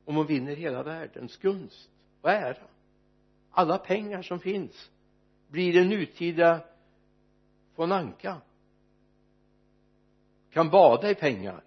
om 0.04 0.16
hon 0.16 0.26
vinner 0.26 0.56
hela 0.56 0.82
världens 0.82 1.36
gunst 1.36 1.90
och 2.20 2.30
ära? 2.30 2.66
Alla 3.58 3.78
pengar 3.78 4.22
som 4.22 4.40
finns 4.40 4.90
blir 5.48 5.72
det 5.72 5.84
nutida 5.84 6.64
von 7.74 7.92
Anka. 7.92 8.40
Kan 10.50 10.70
bada 10.70 11.10
i 11.10 11.14
pengar. 11.14 11.64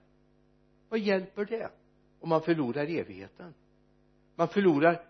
Vad 0.90 1.00
hjälper 1.00 1.46
det? 1.46 1.72
Om 2.20 2.30
man 2.30 2.42
förlorar 2.42 2.86
evigheten. 2.90 3.54
Man 4.36 4.48
förlorar 4.48 5.04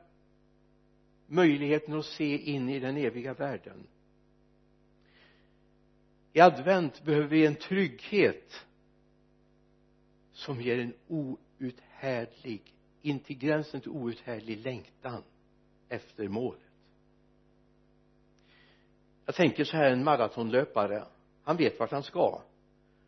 möjligheten 1.28 1.94
att 1.94 2.06
se 2.06 2.38
in 2.38 2.70
i 2.70 2.80
den 2.80 2.98
eviga 2.98 3.34
världen. 3.34 3.88
I 6.34 6.40
advent 6.40 7.04
behöver 7.04 7.28
vi 7.28 7.46
en 7.46 7.56
trygghet 7.56 8.66
som 10.32 10.62
ger 10.62 10.80
en 10.80 10.94
outhärdlig 11.08 12.76
intill 13.02 13.38
gränsen 13.38 13.82
till 13.82 13.92
outhärdlig 13.92 14.58
längtan 14.58 15.24
efter 15.90 16.28
målet 16.28 16.71
jag 19.26 19.36
tänker 19.36 19.64
så 19.64 19.78
här 19.78 19.92
en 19.92 20.04
maratonlöpare 20.04 21.04
han 21.44 21.58
vet 21.58 21.80
vart 21.80 21.92
han 21.92 22.04
ska. 22.04 22.42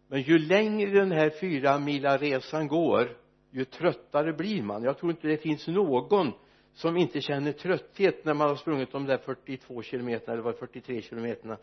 Men 0.07 0.21
ju 0.21 0.39
längre 0.39 0.99
den 0.99 1.11
här 1.11 1.29
fyra 1.29 1.79
mila 1.79 2.17
resan 2.17 2.67
går 2.67 3.17
ju 3.51 3.65
tröttare 3.65 4.33
blir 4.33 4.63
man. 4.63 4.83
Jag 4.83 4.97
tror 4.97 5.11
inte 5.11 5.27
det 5.27 5.37
finns 5.37 5.67
någon 5.67 6.31
som 6.73 6.97
inte 6.97 7.21
känner 7.21 7.51
trötthet 7.51 8.25
när 8.25 8.33
man 8.33 8.49
har 8.49 8.55
sprungit 8.55 8.91
de 8.91 9.05
där 9.05 9.17
42 9.17 9.81
kilometerna 9.81 10.33
eller 10.33 10.43
var 10.43 10.53
43 10.53 11.01
kilometerna. 11.01 11.57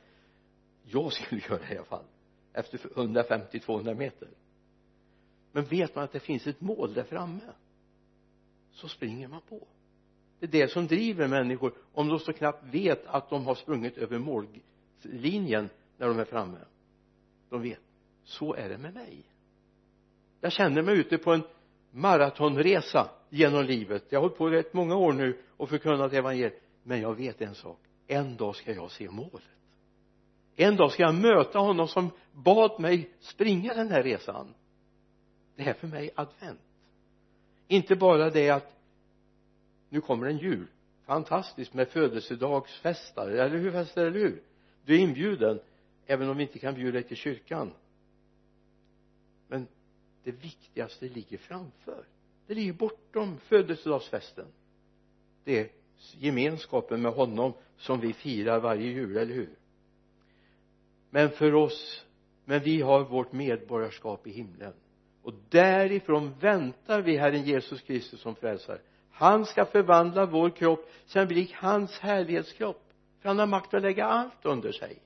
Jag 0.84 1.12
skulle 1.12 1.40
göra 1.48 1.58
det 1.68 1.74
i 1.74 1.76
alla 1.76 1.86
fall 1.86 2.04
efter 2.52 2.78
150-200 2.78 3.94
meter. 3.94 4.28
Men 5.52 5.64
vet 5.64 5.94
man 5.94 6.04
att 6.04 6.12
det 6.12 6.20
finns 6.20 6.46
ett 6.46 6.60
mål 6.60 6.94
där 6.94 7.04
framme 7.04 7.52
så 8.72 8.88
springer 8.88 9.28
man 9.28 9.40
på 9.48 9.66
det 10.40 10.46
är 10.46 10.50
det 10.50 10.68
som 10.68 10.86
driver 10.86 11.28
människor 11.28 11.72
om 11.92 12.08
de 12.08 12.18
så 12.18 12.32
knappt 12.32 12.64
vet 12.74 13.06
att 13.06 13.30
de 13.30 13.46
har 13.46 13.54
sprungit 13.54 13.98
över 13.98 14.18
mållinjen 14.18 15.68
när 15.96 16.06
de 16.08 16.18
är 16.18 16.24
framme. 16.24 16.58
De 17.50 17.62
vet. 17.62 17.80
Så 18.24 18.54
är 18.54 18.68
det 18.68 18.78
med 18.78 18.94
mig. 18.94 19.24
Jag 20.40 20.52
känner 20.52 20.82
mig 20.82 20.98
ute 20.98 21.18
på 21.18 21.32
en 21.32 21.42
maratonresa 21.90 23.10
genom 23.28 23.64
livet. 23.64 24.04
Jag 24.08 24.18
har 24.18 24.22
hållit 24.22 24.38
på 24.38 24.48
rätt 24.48 24.74
många 24.74 24.96
år 24.96 25.12
nu 25.12 25.42
och 25.56 25.68
förkunnat 25.68 26.12
evangeliet. 26.12 26.62
Men 26.82 27.00
jag 27.00 27.14
vet 27.14 27.40
en 27.40 27.54
sak. 27.54 27.78
En 28.06 28.36
dag 28.36 28.56
ska 28.56 28.72
jag 28.72 28.90
se 28.90 29.10
målet. 29.10 29.42
En 30.56 30.76
dag 30.76 30.92
ska 30.92 31.02
jag 31.02 31.14
möta 31.14 31.58
honom 31.58 31.88
som 31.88 32.10
bad 32.32 32.80
mig 32.80 33.10
springa 33.20 33.74
den 33.74 33.88
här 33.88 34.02
resan. 34.02 34.54
Det 35.56 35.62
är 35.62 35.74
för 35.74 35.86
mig 35.86 36.10
advent. 36.14 36.60
Inte 37.68 37.96
bara 37.96 38.30
det 38.30 38.50
att 38.50 38.79
nu 39.90 40.00
kommer 40.00 40.26
en 40.26 40.38
jul. 40.38 40.66
Fantastiskt 41.04 41.74
med 41.74 41.88
födelsedagsfester. 41.88 43.28
Eller 43.28 43.58
hur 43.58 43.72
fester 43.72 44.06
eller 44.06 44.20
hur? 44.20 44.42
Du 44.84 44.94
är 44.94 44.98
inbjuden 44.98 45.60
även 46.06 46.28
om 46.28 46.36
vi 46.36 46.42
inte 46.42 46.58
kan 46.58 46.74
bjuda 46.74 46.92
dig 46.92 47.02
till 47.02 47.16
kyrkan. 47.16 47.72
Men 49.48 49.66
det 50.24 50.32
viktigaste 50.32 51.08
ligger 51.08 51.38
framför. 51.38 52.04
Det 52.46 52.54
ligger 52.54 52.72
bortom 52.72 53.38
födelsedagsfesten. 53.38 54.46
Det 55.44 55.60
är 55.60 55.68
gemenskapen 56.18 57.02
med 57.02 57.12
honom 57.12 57.52
som 57.76 58.00
vi 58.00 58.12
firar 58.12 58.60
varje 58.60 58.90
jul, 58.90 59.16
eller 59.16 59.34
hur? 59.34 59.54
Men 61.10 61.30
för 61.30 61.54
oss 61.54 62.04
men 62.50 62.60
vi 62.60 62.80
har 62.80 63.04
vårt 63.04 63.32
medborgarskap 63.32 64.26
i 64.26 64.30
himlen. 64.30 64.72
Och 65.22 65.34
därifrån 65.48 66.34
väntar 66.40 67.02
vi 67.02 67.16
Herren 67.16 67.42
Jesus 67.42 67.80
Kristus 67.80 68.20
som 68.20 68.34
frälsare 68.34 68.78
han 69.20 69.46
ska 69.46 69.64
förvandla 69.64 70.26
vår 70.26 70.50
kropp 70.50 70.90
så 71.06 71.18
den 71.18 71.28
blir 71.28 71.36
lik 71.36 71.54
hans 71.54 71.98
härlighetskropp. 71.98 72.92
För 73.20 73.28
han 73.28 73.38
har 73.38 73.46
makt 73.46 73.74
att 73.74 73.82
lägga 73.82 74.06
allt 74.06 74.44
under 74.44 74.72
sig. 74.72 74.98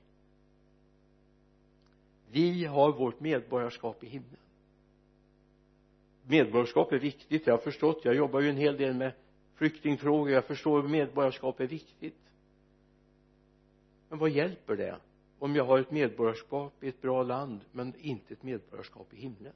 Vi 2.31 2.65
har 2.65 2.91
vårt 2.91 3.19
medborgarskap 3.19 4.03
i 4.03 4.07
himlen. 4.07 4.39
Medborgarskap 6.23 6.91
är 6.91 6.99
viktigt. 6.99 7.47
Jag 7.47 7.53
har 7.53 7.57
förstått. 7.57 8.05
Jag 8.05 8.15
jobbar 8.15 8.39
ju 8.39 8.49
en 8.49 8.57
hel 8.57 8.77
del 8.77 8.93
med 8.93 9.11
flyktingfrågor. 9.55 10.31
Jag 10.31 10.45
förstår 10.45 10.79
att 10.79 10.89
medborgarskap 10.89 11.59
är 11.59 11.67
viktigt. 11.67 12.19
Men 14.09 14.19
vad 14.19 14.29
hjälper 14.29 14.75
det 14.75 14.97
om 15.39 15.55
jag 15.55 15.65
har 15.65 15.79
ett 15.79 15.91
medborgarskap 15.91 16.83
i 16.83 16.87
ett 16.87 17.01
bra 17.01 17.23
land 17.23 17.59
men 17.71 17.93
inte 17.99 18.33
ett 18.33 18.43
medborgarskap 18.43 19.13
i 19.13 19.15
himlen? 19.15 19.53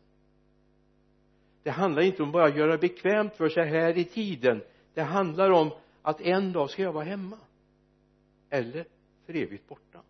Det 1.63 1.69
handlar 1.69 2.01
inte 2.01 2.23
om 2.23 2.31
bara 2.31 2.45
att 2.45 2.57
göra 2.57 2.77
bekvämt 2.77 3.35
för 3.35 3.49
sig 3.49 3.67
här 3.67 3.97
i 3.97 4.05
tiden. 4.05 4.61
Det 4.93 5.01
handlar 5.01 5.49
om 5.49 5.71
att 6.01 6.21
en 6.21 6.51
dag 6.53 6.69
ska 6.69 6.81
jag 6.81 6.93
vara 6.93 7.03
hemma. 7.03 7.37
Eller 8.49 8.85
för 9.25 9.35
evigt 9.35 9.67
borta. 9.67 10.01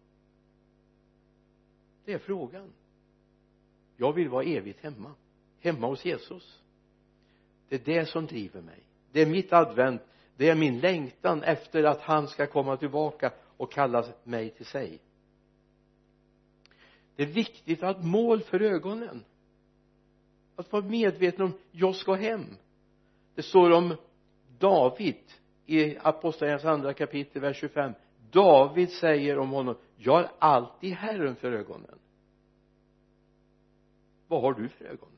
Det 2.05 2.13
är 2.13 2.17
frågan. 2.17 2.73
Jag 3.97 4.13
vill 4.13 4.29
vara 4.29 4.43
evigt 4.43 4.83
hemma. 4.83 5.13
Hemma 5.59 5.87
hos 5.87 6.05
Jesus. 6.05 6.61
Det 7.69 7.75
är 7.75 7.95
det 7.95 8.05
som 8.05 8.25
driver 8.25 8.61
mig. 8.61 8.83
Det 9.11 9.21
är 9.21 9.25
mitt 9.25 9.53
advent. 9.53 10.01
Det 10.37 10.49
är 10.49 10.55
min 10.55 10.79
längtan 10.79 11.43
efter 11.43 11.83
att 11.83 12.01
han 12.01 12.27
ska 12.27 12.47
komma 12.47 12.77
tillbaka 12.77 13.31
och 13.57 13.71
kalla 13.71 14.05
mig 14.23 14.49
till 14.49 14.65
sig. 14.65 14.99
Det 17.15 17.23
är 17.23 17.27
viktigt 17.27 17.83
att 17.83 17.97
ha 17.97 18.03
mål 18.03 18.41
för 18.41 18.61
ögonen 18.61 19.23
att 20.59 20.71
vara 20.71 20.83
medveten 20.83 21.45
om 21.45 21.53
jag 21.71 21.95
ska 21.95 22.13
hem. 22.13 22.45
Det 23.35 23.41
står 23.41 23.71
om 23.71 23.95
David 24.59 25.15
i 25.65 25.97
apostlagärningarnas 25.97 26.65
andra 26.65 26.93
kapitel 26.93 27.41
vers 27.41 27.57
25 27.57 27.93
David 28.31 28.89
säger 28.89 29.39
om 29.39 29.49
honom 29.49 29.75
jag 29.97 30.13
har 30.13 30.31
alltid 30.39 30.93
Herren 30.93 31.35
för 31.35 31.51
ögonen. 31.51 31.99
Vad 34.27 34.41
har 34.41 34.53
du 34.53 34.69
för 34.69 34.85
ögonen 34.85 35.15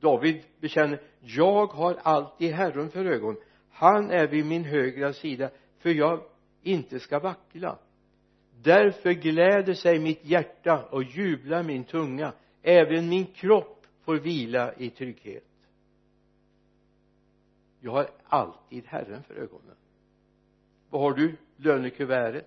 David 0.00 0.42
bekänner 0.60 1.00
jag 1.20 1.66
har 1.66 1.94
alltid 2.02 2.52
Herren 2.52 2.90
för 2.90 3.04
ögonen 3.04 3.42
han 3.70 4.10
är 4.10 4.26
vid 4.26 4.46
min 4.46 4.64
högra 4.64 5.12
sida 5.12 5.50
för 5.78 5.90
jag 5.90 6.20
inte 6.62 7.00
ska 7.00 7.18
vackla. 7.18 7.78
Därför 8.62 9.12
gläder 9.12 9.74
sig 9.74 9.98
mitt 9.98 10.24
hjärta 10.24 10.84
och 10.90 11.02
jublar 11.02 11.62
min 11.62 11.84
tunga. 11.84 12.32
Även 12.62 13.08
min 13.08 13.26
kropp 13.26 13.75
får 14.06 14.16
vila 14.16 14.74
i 14.74 14.90
trygghet. 14.90 15.68
Jag 17.80 17.90
har 17.92 18.10
alltid 18.24 18.84
Herren 18.86 19.22
för 19.22 19.34
ögonen. 19.34 19.76
Vad 20.90 21.00
har 21.00 21.12
du? 21.12 21.36
Lönekuvertet? 21.56 22.46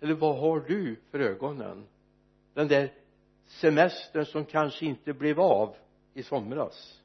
Eller 0.00 0.14
vad 0.14 0.38
har 0.38 0.60
du 0.60 0.96
för 1.10 1.20
ögonen? 1.20 1.84
Den 2.54 2.68
där 2.68 2.92
semestern 3.44 4.26
som 4.26 4.44
kanske 4.44 4.86
inte 4.86 5.12
blev 5.12 5.40
av 5.40 5.76
i 6.14 6.22
somras. 6.22 7.02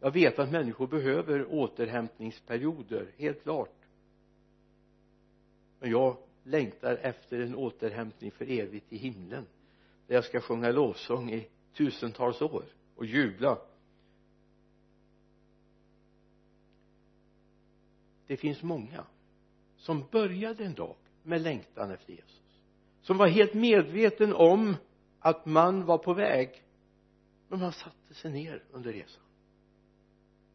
Jag 0.00 0.10
vet 0.10 0.38
att 0.38 0.50
människor 0.50 0.86
behöver 0.86 1.46
återhämtningsperioder 1.52 3.12
helt 3.16 3.42
klart. 3.42 3.86
Men 5.80 5.90
jag 5.90 6.16
längtar 6.42 6.96
efter 6.96 7.40
en 7.40 7.54
återhämtning 7.54 8.30
för 8.30 8.50
evigt 8.50 8.92
i 8.92 8.96
himlen 8.96 9.46
där 10.10 10.14
jag 10.14 10.24
ska 10.24 10.40
sjunga 10.40 10.70
lovsång 10.70 11.30
i 11.30 11.48
tusentals 11.72 12.42
år 12.42 12.64
och 12.96 13.06
jubla. 13.06 13.58
Det 18.26 18.36
finns 18.36 18.62
många 18.62 19.06
som 19.76 20.04
började 20.10 20.64
en 20.64 20.74
dag 20.74 20.96
med 21.22 21.40
längtan 21.42 21.90
efter 21.90 22.12
Jesus 22.12 22.42
som 23.02 23.16
var 23.16 23.28
helt 23.28 23.54
medveten 23.54 24.34
om 24.34 24.76
att 25.20 25.46
man 25.46 25.84
var 25.84 25.98
på 25.98 26.14
väg 26.14 26.64
men 27.48 27.60
man 27.60 27.72
satte 27.72 28.14
sig 28.14 28.30
ner 28.30 28.64
under 28.70 28.92
resan. 28.92 29.22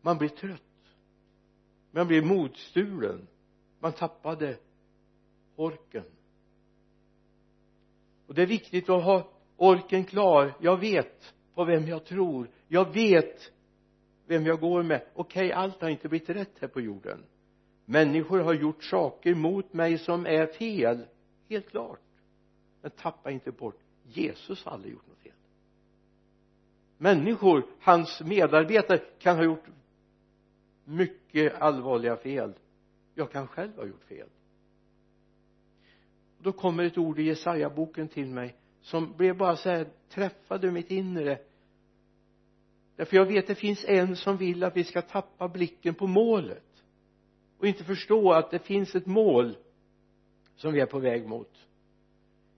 Man 0.01 0.17
blev 0.17 0.29
trött. 0.29 0.61
Man 1.91 2.07
blev 2.07 2.25
modstulen 2.25 3.27
man 3.79 3.93
tappade 3.93 4.57
orken. 5.55 6.05
Och 8.27 8.33
det 8.33 8.41
är 8.41 8.47
viktigt 8.47 8.89
att 8.89 9.03
ha 9.03 9.34
orken 9.57 10.03
klar. 10.03 10.53
Jag 10.59 10.77
vet 10.77 11.33
på 11.53 11.65
vem 11.65 11.87
jag 11.87 12.05
tror. 12.05 12.49
Jag 12.67 12.93
vet 12.93 13.51
vem 14.27 14.45
jag 14.45 14.59
går 14.59 14.83
med. 14.83 15.01
Okej 15.13 15.45
okay, 15.45 15.51
allt 15.51 15.81
har 15.81 15.89
inte 15.89 16.09
blivit 16.09 16.29
rätt 16.29 16.59
här 16.59 16.67
på 16.67 16.81
jorden. 16.81 17.23
Människor 17.85 18.39
har 18.39 18.53
gjort 18.53 18.83
saker 18.83 19.35
mot 19.35 19.73
mig 19.73 19.97
som 19.97 20.25
är 20.25 20.47
fel. 20.47 21.05
Helt 21.49 21.69
klart. 21.69 21.99
Men 22.81 22.91
tappa 22.91 23.31
inte 23.31 23.51
bort. 23.51 23.79
Jesus 24.03 24.65
har 24.65 24.71
aldrig 24.71 24.93
gjort 24.93 25.07
något 25.07 25.19
fel. 25.19 25.31
Människor, 26.97 27.65
hans 27.79 28.21
medarbetare 28.21 28.97
kan 29.19 29.37
ha 29.37 29.43
gjort 29.43 29.65
mycket 30.83 31.61
allvarliga 31.61 32.17
fel. 32.17 32.53
Jag 33.13 33.31
kan 33.31 33.47
själv 33.47 33.75
ha 33.75 33.85
gjort 33.85 34.03
fel. 34.03 34.29
Då 36.37 36.51
kommer 36.51 36.83
ett 36.83 36.97
ord 36.97 37.19
i 37.19 37.23
Jesaja-boken 37.23 38.07
till 38.07 38.27
mig 38.27 38.55
som 38.85 39.13
blev 39.17 39.37
bara 39.37 39.55
så 39.55 39.69
här 39.69 39.87
träffade 40.09 40.71
mitt 40.71 40.91
inre? 40.91 41.39
Därför 42.95 43.17
jag 43.17 43.25
vet 43.25 43.47
det 43.47 43.55
finns 43.55 43.85
en 43.85 44.15
som 44.15 44.37
vill 44.37 44.63
att 44.63 44.77
vi 44.77 44.83
ska 44.83 45.01
tappa 45.01 45.47
blicken 45.47 45.95
på 45.95 46.07
målet 46.07 46.83
och 47.57 47.67
inte 47.67 47.83
förstå 47.83 48.31
att 48.31 48.51
det 48.51 48.59
finns 48.59 48.95
ett 48.95 49.05
mål 49.05 49.57
som 50.55 50.73
vi 50.73 50.79
är 50.79 50.85
på 50.85 50.99
väg 50.99 51.27
mot. 51.27 51.51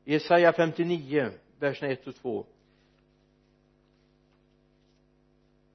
Jesaja 0.03 0.53
59 0.53 1.29
verserna 1.59 1.91
1 1.91 2.07
och 2.07 2.15
2 2.15 2.45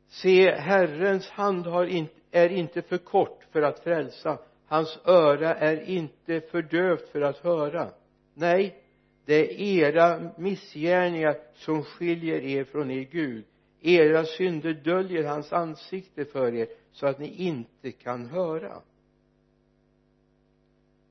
se 0.08 0.50
Herrens 0.50 1.28
hand 1.28 1.66
har 1.66 1.86
inte, 1.86 2.14
är 2.30 2.48
inte 2.48 2.82
för 2.82 2.98
kort 2.98 3.46
för 3.50 3.62
att 3.62 3.80
frälsa. 3.80 4.38
Hans 4.66 4.98
öra 5.04 5.54
är 5.54 5.88
inte 5.88 6.40
för 6.40 6.62
dövt 6.62 7.08
för 7.08 7.20
att 7.20 7.38
höra. 7.38 7.90
Nej 8.34 8.81
det 9.24 9.34
är 9.34 9.60
era 9.60 10.32
missgärningar 10.38 11.36
som 11.54 11.82
skiljer 11.84 12.40
er 12.40 12.64
från 12.64 12.90
er 12.90 13.02
Gud. 13.02 13.44
Era 13.80 14.24
synder 14.24 14.74
döljer 14.74 15.24
hans 15.24 15.52
ansikte 15.52 16.24
för 16.24 16.54
er 16.54 16.68
så 16.92 17.06
att 17.06 17.18
ni 17.18 17.28
inte 17.28 17.92
kan 17.92 18.26
höra. 18.26 18.82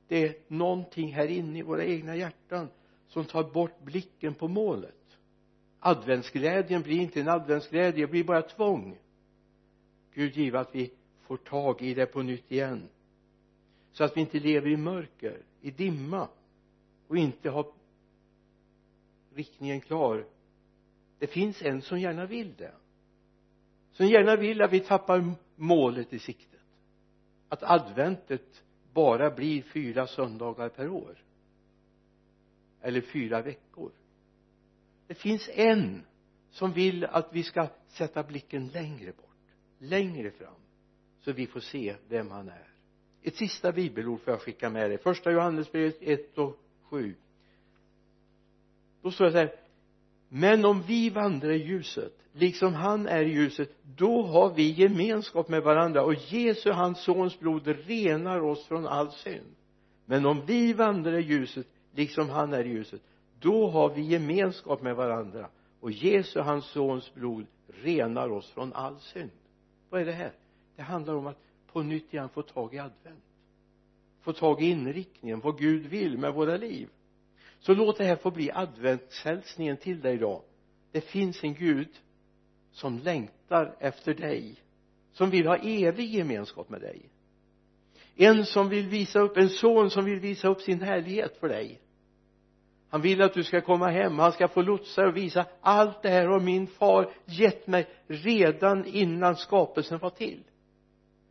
Det 0.07 0.27
är 0.27 0.35
någonting 0.47 1.13
här 1.13 1.27
inne 1.27 1.59
i 1.59 1.61
våra 1.61 1.85
egna 1.85 2.15
hjärtan 2.15 2.67
som 3.07 3.25
tar 3.25 3.43
bort 3.43 3.81
blicken 3.81 4.33
på 4.33 4.47
målet. 4.47 4.95
Adventsglädjen 5.79 6.81
blir 6.81 7.01
inte 7.01 7.21
en 7.21 7.29
adventsglädje 7.29 8.05
det 8.05 8.11
blir 8.11 8.23
bara 8.23 8.41
tvång. 8.41 8.97
Gud 10.13 10.37
give 10.37 10.59
att 10.59 10.75
vi 10.75 10.91
får 11.21 11.37
tag 11.37 11.81
i 11.81 11.93
det 11.93 12.05
på 12.05 12.21
nytt 12.21 12.51
igen 12.51 12.89
så 13.91 14.03
att 14.03 14.17
vi 14.17 14.21
inte 14.21 14.39
lever 14.39 14.69
i 14.69 14.77
mörker 14.77 15.41
i 15.61 15.71
dimma 15.71 16.27
och 17.07 17.17
inte 17.17 17.49
har 17.49 17.71
riktningen 19.35 19.81
klar. 19.81 20.25
Det 21.19 21.27
finns 21.27 21.61
en 21.61 21.81
som 21.81 21.99
gärna 21.99 22.25
vill 22.25 22.55
det. 22.55 22.73
Som 23.91 24.07
gärna 24.07 24.35
vill 24.35 24.61
att 24.61 24.73
vi 24.73 24.79
tappar 24.79 25.33
målet 25.55 26.13
i 26.13 26.19
siktet. 26.19 26.59
Att 27.49 27.63
adventet 27.63 28.63
bara 28.93 29.31
blir 29.31 29.61
fyra 29.61 30.07
söndagar 30.07 30.69
per 30.69 30.89
år. 30.89 31.23
Eller 32.81 33.01
fyra 33.01 33.41
veckor. 33.41 33.91
Det 35.07 35.13
finns 35.13 35.49
en 35.53 36.05
som 36.49 36.73
vill 36.73 37.05
att 37.05 37.29
vi 37.33 37.43
ska 37.43 37.67
sätta 37.87 38.23
blicken 38.23 38.67
längre 38.67 39.11
bort. 39.11 39.27
Längre 39.79 40.31
fram. 40.31 40.53
Så 41.19 41.31
vi 41.31 41.47
får 41.47 41.59
se 41.59 41.95
vem 42.07 42.31
han 42.31 42.49
är. 42.49 42.67
Ett 43.23 43.35
sista 43.35 43.71
bibelord 43.71 44.21
får 44.21 44.33
jag 44.33 44.41
skicka 44.41 44.69
med 44.69 44.89
dig. 44.89 44.97
Första 44.97 45.31
Johannesbrevet 45.31 45.97
1 46.01 46.37
och 46.37 46.59
7 46.81 47.15
då 49.01 49.11
står 49.11 49.25
det 49.25 49.31
så 49.31 49.37
här 49.37 49.55
men 50.29 50.65
om 50.65 50.81
vi 50.81 51.09
vandrar 51.09 51.51
i 51.51 51.63
ljuset 51.65 52.21
liksom 52.33 52.73
han 52.73 53.07
är 53.07 53.23
i 53.23 53.33
ljuset 53.33 53.69
då 53.83 54.21
har 54.21 54.53
vi 54.53 54.71
gemenskap 54.71 55.49
med 55.49 55.63
varandra 55.63 56.03
och 56.03 56.13
Jesu 56.13 56.71
hans 56.71 57.03
sons 57.03 57.39
blod 57.39 57.67
renar 57.67 58.39
oss 58.39 58.65
från 58.65 58.87
all 58.87 59.11
synd. 59.11 59.55
Men 60.05 60.25
om 60.25 60.45
vi 60.45 60.73
vandrar 60.73 61.17
i 61.17 61.21
ljuset 61.21 61.67
liksom 61.95 62.29
han 62.29 62.53
är 62.53 62.63
i 62.63 62.69
ljuset 62.69 63.01
då 63.39 63.67
har 63.69 63.89
vi 63.89 64.01
gemenskap 64.01 64.81
med 64.81 64.95
varandra 64.95 65.49
och 65.79 65.91
Jesu 65.91 66.39
hans 66.39 66.65
sons 66.65 67.13
blod 67.13 67.45
renar 67.67 68.29
oss 68.29 68.51
från 68.51 68.73
all 68.73 68.99
synd. 68.99 69.31
Vad 69.89 70.01
är 70.01 70.05
det 70.05 70.11
här? 70.11 70.31
Det 70.75 70.81
handlar 70.81 71.15
om 71.15 71.27
att 71.27 71.39
på 71.71 71.83
nytt 71.83 72.13
igen 72.13 72.29
få 72.29 72.41
tag 72.41 72.73
i 72.73 72.79
advent. 72.79 73.23
Få 74.21 74.33
tag 74.33 74.61
i 74.61 74.69
inriktningen 74.69 75.39
vad 75.39 75.59
Gud 75.59 75.85
vill 75.85 76.17
med 76.17 76.33
våra 76.33 76.57
liv 76.57 76.89
så 77.61 77.73
låt 77.73 77.97
det 77.97 78.03
här 78.03 78.15
få 78.15 78.31
bli 78.31 78.51
adventshälsningen 78.51 79.77
till 79.77 80.01
dig 80.01 80.13
idag 80.13 80.41
det 80.91 81.01
finns 81.01 81.43
en 81.43 81.53
Gud 81.53 81.89
som 82.71 82.99
längtar 82.99 83.75
efter 83.79 84.13
dig 84.13 84.55
som 85.11 85.29
vill 85.29 85.47
ha 85.47 85.57
evig 85.57 86.13
gemenskap 86.13 86.69
med 86.69 86.81
dig. 86.81 87.09
En 88.15 88.45
som 88.45 88.69
vill 88.69 88.87
visa 88.87 89.19
upp, 89.19 89.37
en 89.37 89.49
son 89.49 89.89
som 89.89 90.05
vill 90.05 90.19
visa 90.19 90.47
upp 90.47 90.61
sin 90.61 90.81
härlighet 90.81 91.37
för 91.37 91.49
dig. 91.49 91.79
Han 92.89 93.01
vill 93.01 93.21
att 93.21 93.33
du 93.33 93.43
ska 93.43 93.61
komma 93.61 93.87
hem, 93.87 94.19
han 94.19 94.31
ska 94.31 94.47
få 94.47 94.61
lotsa 94.61 95.07
och 95.07 95.17
visa 95.17 95.45
allt 95.61 96.01
det 96.01 96.09
här 96.09 96.25
har 96.25 96.39
min 96.39 96.67
far 96.67 97.13
gett 97.25 97.67
mig 97.67 97.87
redan 98.07 98.85
innan 98.85 99.35
skapelsen 99.35 99.99
var 99.99 100.09
till. 100.09 100.43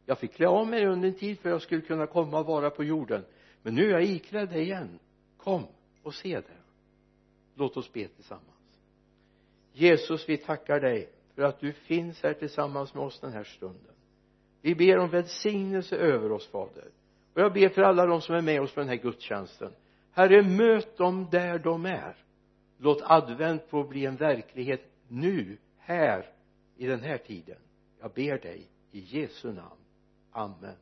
Jag 0.07 0.19
fick 0.19 0.35
klä 0.35 0.49
av 0.49 0.67
mig 0.67 0.87
under 0.87 1.09
en 1.09 1.15
tid 1.15 1.39
för 1.39 1.49
att 1.49 1.53
jag 1.53 1.63
skulle 1.63 1.81
kunna 1.81 2.07
komma 2.07 2.39
och 2.39 2.47
vara 2.47 2.71
på 2.71 2.85
jorden. 2.85 3.25
Men 3.63 3.75
nu 3.75 3.87
är 3.87 3.91
jag 3.91 4.05
iklädd 4.05 4.49
det 4.49 4.61
igen. 4.61 4.99
Kom 5.37 5.67
och 6.03 6.15
se 6.15 6.41
det. 6.41 6.61
Låt 7.55 7.77
oss 7.77 7.93
be 7.93 8.09
tillsammans. 8.09 8.47
Jesus 9.73 10.29
vi 10.29 10.37
tackar 10.37 10.81
dig 10.81 11.11
för 11.35 11.43
att 11.43 11.61
du 11.61 11.73
finns 11.73 12.23
här 12.23 12.35
tillsammans 12.35 12.95
med 12.95 13.05
oss 13.05 13.21
den 13.21 13.33
här 13.33 13.45
stunden. 13.45 13.95
Vi 14.63 14.75
ber 14.75 14.99
om 14.99 15.11
välsignelse 15.11 15.97
över 15.97 16.33
oss 16.33 16.49
fader. 16.49 16.89
Och 17.35 17.41
jag 17.41 17.53
ber 17.53 17.69
för 17.69 17.83
alla 17.83 18.07
de 18.07 18.21
som 18.21 18.35
är 18.35 18.43
med 18.43 18.61
oss 18.61 18.75
på 18.75 18.81
den 18.81 18.89
här 18.89 18.97
gudstjänsten. 18.97 19.73
Herre 20.13 20.43
möt 20.43 20.97
dem 20.97 21.29
där 21.31 21.59
de 21.59 21.87
är. 21.87 22.17
Låt 22.79 23.03
advent 23.03 23.63
få 23.69 23.85
bli 23.85 24.07
en 24.07 24.17
verklighet 24.17 24.81
nu 25.09 25.57
här 25.79 26.27
i 26.77 26.87
den 26.87 27.01
här 27.01 27.19
tiden. 27.19 27.59
Jag 28.01 28.13
ber 28.13 28.39
dig 28.39 28.69
i 28.93 29.01
Jesu 29.01 29.53
namn. 29.53 29.81
Amen. 30.33 30.77